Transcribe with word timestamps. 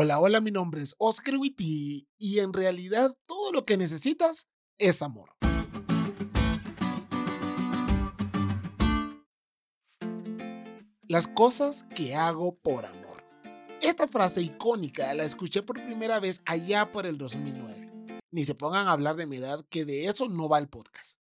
Hola, 0.00 0.20
hola, 0.20 0.40
mi 0.40 0.52
nombre 0.52 0.80
es 0.80 0.94
Oscar 0.98 1.38
Witty 1.38 2.06
y 2.18 2.38
en 2.38 2.52
realidad 2.52 3.18
todo 3.26 3.50
lo 3.50 3.64
que 3.64 3.76
necesitas 3.76 4.46
es 4.78 5.02
amor. 5.02 5.32
Las 11.08 11.26
cosas 11.26 11.84
que 11.96 12.14
hago 12.14 12.54
por 12.60 12.86
amor. 12.86 13.24
Esta 13.82 14.06
frase 14.06 14.40
icónica 14.40 15.12
la 15.14 15.24
escuché 15.24 15.62
por 15.62 15.84
primera 15.84 16.20
vez 16.20 16.42
allá 16.46 16.92
por 16.92 17.04
el 17.04 17.18
2009. 17.18 18.14
Ni 18.30 18.44
se 18.44 18.54
pongan 18.54 18.86
a 18.86 18.92
hablar 18.92 19.16
de 19.16 19.26
mi 19.26 19.38
edad, 19.38 19.66
que 19.68 19.84
de 19.84 20.04
eso 20.04 20.28
no 20.28 20.48
va 20.48 20.60
el 20.60 20.68
podcast. 20.68 21.18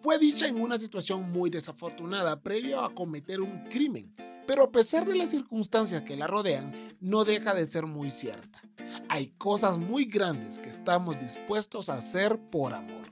Fue 0.00 0.18
dicha 0.18 0.48
en 0.48 0.58
una 0.62 0.78
situación 0.78 1.30
muy 1.30 1.50
desafortunada 1.50 2.40
previo 2.40 2.80
a 2.80 2.94
cometer 2.94 3.42
un 3.42 3.64
crimen 3.64 4.16
pero 4.48 4.62
a 4.62 4.72
pesar 4.72 5.06
de 5.06 5.14
las 5.14 5.28
circunstancias 5.28 6.00
que 6.00 6.16
la 6.16 6.26
rodean, 6.26 6.72
no 7.00 7.26
deja 7.26 7.52
de 7.52 7.66
ser 7.66 7.84
muy 7.84 8.08
cierta. 8.08 8.62
Hay 9.10 9.26
cosas 9.36 9.76
muy 9.76 10.06
grandes 10.06 10.58
que 10.58 10.70
estamos 10.70 11.20
dispuestos 11.20 11.90
a 11.90 11.96
hacer 11.96 12.40
por 12.50 12.72
amor. 12.72 13.02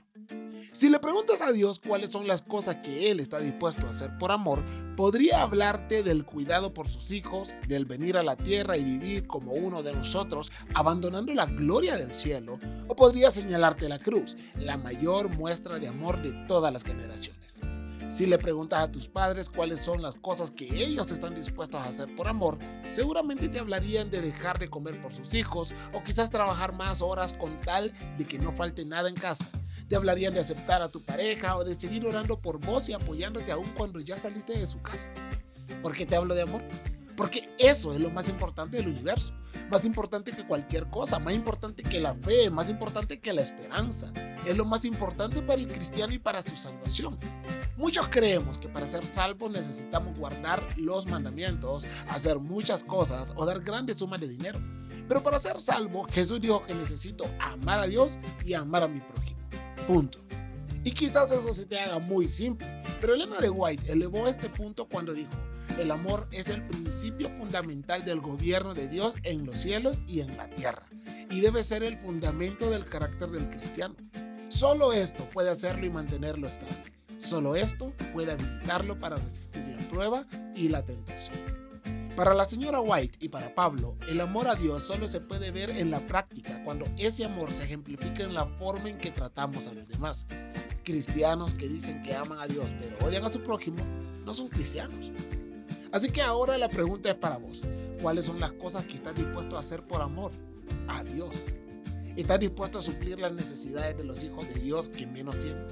Si 0.71 0.89
le 0.89 0.97
preguntas 0.97 1.43
a 1.43 1.51
Dios 1.51 1.79
cuáles 1.79 2.09
son 2.09 2.27
las 2.27 2.41
cosas 2.41 2.77
que 2.77 3.11
Él 3.11 3.19
está 3.19 3.37
dispuesto 3.37 3.85
a 3.85 3.89
hacer 3.89 4.17
por 4.17 4.31
amor, 4.31 4.63
podría 4.95 5.43
hablarte 5.43 6.01
del 6.01 6.25
cuidado 6.25 6.73
por 6.73 6.89
sus 6.89 7.11
hijos, 7.11 7.53
del 7.67 7.85
venir 7.85 8.17
a 8.17 8.23
la 8.23 8.35
tierra 8.35 8.75
y 8.75 8.83
vivir 8.83 9.27
como 9.27 9.51
uno 9.51 9.83
de 9.83 9.93
nosotros, 9.93 10.51
abandonando 10.73 11.35
la 11.35 11.45
gloria 11.45 11.97
del 11.97 12.15
cielo, 12.15 12.59
o 12.87 12.95
podría 12.95 13.29
señalarte 13.29 13.87
la 13.87 13.99
cruz, 13.99 14.35
la 14.57 14.77
mayor 14.77 15.29
muestra 15.37 15.77
de 15.77 15.87
amor 15.87 16.19
de 16.23 16.31
todas 16.47 16.73
las 16.73 16.83
generaciones. 16.83 17.59
Si 18.09 18.25
le 18.25 18.37
preguntas 18.37 18.81
a 18.81 18.91
tus 18.91 19.07
padres 19.07 19.49
cuáles 19.49 19.81
son 19.81 20.01
las 20.01 20.15
cosas 20.15 20.49
que 20.49 20.83
ellos 20.83 21.11
están 21.11 21.35
dispuestos 21.35 21.81
a 21.81 21.85
hacer 21.85 22.15
por 22.15 22.29
amor, 22.29 22.57
seguramente 22.89 23.49
te 23.49 23.59
hablarían 23.59 24.09
de 24.09 24.21
dejar 24.21 24.57
de 24.59 24.69
comer 24.69 25.01
por 25.01 25.13
sus 25.13 25.33
hijos 25.33 25.73
o 25.93 26.03
quizás 26.03 26.29
trabajar 26.29 26.73
más 26.73 27.01
horas 27.01 27.33
con 27.33 27.59
tal 27.59 27.91
de 28.17 28.25
que 28.25 28.39
no 28.39 28.53
falte 28.53 28.85
nada 28.85 29.09
en 29.09 29.15
casa. 29.15 29.49
Te 29.89 29.95
hablarían 29.95 30.33
de 30.33 30.39
aceptar 30.39 30.81
a 30.81 30.89
tu 30.89 31.03
pareja 31.03 31.57
o 31.57 31.63
de 31.63 31.77
seguir 31.77 32.05
orando 32.05 32.39
por 32.39 32.59
vos 32.59 32.87
y 32.87 32.93
apoyándote 32.93 33.51
aún 33.51 33.69
cuando 33.75 33.99
ya 33.99 34.17
saliste 34.17 34.57
de 34.57 34.67
su 34.67 34.81
casa. 34.81 35.09
¿Por 35.81 35.93
qué 35.93 36.05
te 36.05 36.15
hablo 36.15 36.33
de 36.33 36.43
amor? 36.43 36.63
Porque 37.15 37.49
eso 37.57 37.93
es 37.93 37.99
lo 37.99 38.09
más 38.09 38.29
importante 38.29 38.77
del 38.77 38.87
universo. 38.87 39.33
Más 39.69 39.85
importante 39.85 40.31
que 40.31 40.45
cualquier 40.45 40.89
cosa, 40.89 41.19
más 41.19 41.33
importante 41.33 41.83
que 41.83 41.99
la 41.99 42.15
fe, 42.15 42.49
más 42.49 42.69
importante 42.69 43.19
que 43.19 43.33
la 43.33 43.41
esperanza. 43.41 44.11
Es 44.45 44.55
lo 44.55 44.63
más 44.63 44.85
importante 44.85 45.41
para 45.41 45.59
el 45.59 45.67
cristiano 45.67 46.13
y 46.13 46.19
para 46.19 46.41
su 46.41 46.55
salvación. 46.55 47.17
Muchos 47.75 48.07
creemos 48.07 48.57
que 48.57 48.69
para 48.69 48.87
ser 48.87 49.05
salvos 49.05 49.51
necesitamos 49.51 50.17
guardar 50.17 50.63
los 50.77 51.05
mandamientos, 51.05 51.85
hacer 52.09 52.39
muchas 52.39 52.83
cosas 52.83 53.33
o 53.35 53.45
dar 53.45 53.59
grandes 53.59 53.97
sumas 53.97 54.21
de 54.21 54.29
dinero. 54.29 54.59
Pero 55.07 55.21
para 55.21 55.39
ser 55.39 55.59
salvo, 55.59 56.05
Jesús 56.11 56.39
dijo 56.39 56.65
que 56.65 56.73
necesito 56.73 57.25
amar 57.39 57.79
a 57.79 57.87
Dios 57.87 58.19
y 58.45 58.53
amar 58.53 58.83
a 58.83 58.87
mi 58.87 59.01
prójimo. 59.01 59.37
Punto. 59.85 60.19
Y 60.83 60.91
quizás 60.91 61.31
eso 61.31 61.53
se 61.53 61.65
te 61.65 61.77
haga 61.77 61.99
muy 61.99 62.29
simple, 62.29 62.65
pero 63.01 63.13
Elena 63.13 63.37
de 63.39 63.49
White 63.49 63.91
elevó 63.91 64.27
este 64.27 64.47
punto 64.47 64.87
cuando 64.87 65.13
dijo, 65.13 65.31
el 65.79 65.91
amor 65.91 66.27
es 66.31 66.49
el 66.49 66.65
principio 66.65 67.29
fundamental 67.29 68.03
del 68.03 68.19
gobierno 68.19 68.73
de 68.73 68.87
Dios 68.87 69.15
en 69.23 69.45
los 69.45 69.59
cielos 69.59 69.99
y 70.07 70.21
en 70.21 70.35
la 70.35 70.49
tierra, 70.49 70.83
y 71.29 71.41
debe 71.41 71.63
ser 71.63 71.83
el 71.83 71.97
fundamento 71.99 72.69
del 72.69 72.85
carácter 72.85 73.29
del 73.29 73.49
cristiano. 73.49 73.95
Solo 74.49 74.93
esto 74.93 75.29
puede 75.29 75.49
hacerlo 75.49 75.85
y 75.85 75.89
mantenerlo 75.89 76.47
estable. 76.47 76.75
Solo 77.17 77.55
esto 77.55 77.93
puede 78.13 78.31
habilitarlo 78.31 78.99
para 78.99 79.17
resistir 79.17 79.67
la 79.67 79.87
prueba 79.89 80.25
y 80.55 80.69
la 80.69 80.83
tentación. 80.83 81.37
Para 82.15 82.33
la 82.33 82.45
señora 82.45 82.81
White 82.81 83.19
y 83.21 83.29
para 83.29 83.53
Pablo, 83.53 83.95
el 84.09 84.19
amor 84.21 84.47
a 84.47 84.55
Dios 84.55 84.83
solo 84.83 85.07
se 85.07 85.21
puede 85.21 85.51
ver 85.51 85.69
en 85.69 85.91
la 85.91 85.99
práctica 85.99 86.63
cuando 86.63 86.85
ese 86.97 87.25
amor 87.25 87.51
se 87.51 87.65
ejemplifica 87.65 88.23
en 88.23 88.33
la 88.33 88.45
forma 88.45 88.89
en 88.89 88.97
que 88.97 89.11
tratamos 89.11 89.67
a 89.67 89.73
los 89.73 89.87
demás. 89.87 90.25
Cristianos 90.83 91.53
que 91.53 91.67
dicen 91.67 92.01
que 92.01 92.15
aman 92.15 92.39
a 92.39 92.47
Dios 92.47 92.73
pero 92.79 92.97
odian 93.05 93.25
a 93.25 93.31
su 93.31 93.43
prójimo 93.43 93.83
no 94.25 94.33
son 94.33 94.47
cristianos. 94.47 95.11
Así 95.91 96.09
que 96.09 96.21
ahora 96.21 96.57
la 96.57 96.69
pregunta 96.69 97.09
es 97.09 97.15
para 97.15 97.37
vos. 97.37 97.63
¿Cuáles 98.01 98.25
son 98.25 98.39
las 98.39 98.51
cosas 98.53 98.85
que 98.85 98.95
estás 98.95 99.15
dispuesto 99.15 99.55
a 99.55 99.59
hacer 99.59 99.85
por 99.85 100.01
amor 100.01 100.31
a 100.87 101.03
Dios? 101.03 101.47
¿Estás 102.15 102.39
dispuesto 102.39 102.79
a 102.79 102.81
suplir 102.81 103.19
las 103.19 103.31
necesidades 103.31 103.97
de 103.97 104.03
los 104.03 104.23
hijos 104.23 104.47
de 104.47 104.59
Dios 104.59 104.89
que 104.89 105.05
menos 105.07 105.39
tienen? 105.39 105.65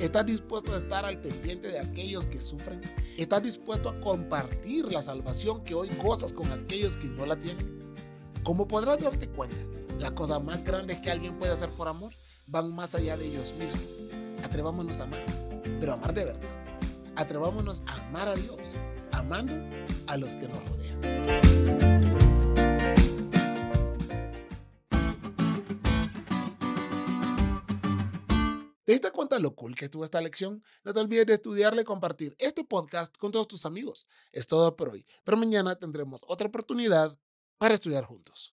¿Estás 0.00 0.26
dispuesto 0.26 0.72
a 0.72 0.76
estar 0.76 1.04
al 1.04 1.20
pendiente 1.20 1.68
de 1.68 1.80
aquellos 1.80 2.26
que 2.26 2.38
sufren? 2.38 2.80
¿Estás 3.16 3.42
dispuesto 3.42 3.88
a 3.88 4.00
compartir 4.00 4.92
la 4.92 5.02
salvación 5.02 5.64
que 5.64 5.74
hoy 5.74 5.88
gozas 6.00 6.32
con 6.32 6.50
aquellos 6.52 6.96
que 6.96 7.08
no 7.08 7.26
la 7.26 7.36
tienen? 7.36 7.94
Como 8.44 8.68
podrás 8.68 9.02
darte 9.02 9.28
cuenta, 9.28 9.56
las 9.98 10.12
cosas 10.12 10.42
más 10.42 10.62
grandes 10.62 10.98
que 10.98 11.10
alguien 11.10 11.36
puede 11.38 11.52
hacer 11.52 11.70
por 11.70 11.88
amor 11.88 12.14
van 12.46 12.74
más 12.74 12.94
allá 12.94 13.16
de 13.16 13.26
ellos 13.26 13.52
mismos. 13.58 13.84
Atrevámonos 14.44 15.00
a 15.00 15.04
amar, 15.04 15.24
pero 15.80 15.94
amar 15.94 16.14
de 16.14 16.26
verdad. 16.26 16.57
Atrevámonos 17.18 17.82
a 17.88 17.94
amar 17.94 18.28
a 18.28 18.34
Dios, 18.36 18.76
amando 19.10 19.52
a 20.06 20.16
los 20.16 20.36
que 20.36 20.46
nos 20.46 20.64
rodean. 20.68 21.00
¿Te 28.84 28.92
diste 28.92 29.10
cuenta 29.10 29.40
lo 29.40 29.56
cool 29.56 29.74
que 29.74 29.86
estuvo 29.86 30.04
esta 30.04 30.20
lección? 30.20 30.62
No 30.84 30.94
te 30.94 31.00
olvides 31.00 31.26
de 31.26 31.34
estudiarle 31.34 31.82
y 31.82 31.84
compartir 31.84 32.36
este 32.38 32.62
podcast 32.62 33.18
con 33.18 33.32
todos 33.32 33.48
tus 33.48 33.66
amigos. 33.66 34.06
Es 34.30 34.46
todo 34.46 34.76
por 34.76 34.90
hoy, 34.90 35.04
pero 35.24 35.36
mañana 35.36 35.74
tendremos 35.74 36.20
otra 36.28 36.46
oportunidad 36.46 37.18
para 37.58 37.74
estudiar 37.74 38.04
juntos. 38.04 38.46